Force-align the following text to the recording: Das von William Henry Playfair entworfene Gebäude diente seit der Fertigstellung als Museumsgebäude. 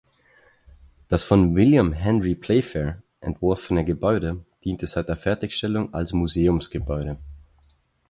Das 1.09 1.23
von 1.23 1.53
William 1.55 1.93
Henry 1.93 2.33
Playfair 2.33 3.03
entworfene 3.19 3.85
Gebäude 3.85 4.43
diente 4.65 4.87
seit 4.87 5.09
der 5.09 5.15
Fertigstellung 5.15 5.93
als 5.93 6.11
Museumsgebäude. 6.11 7.19